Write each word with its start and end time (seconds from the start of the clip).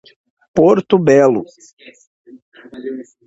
Porto 0.55 0.97
Belo 0.97 1.43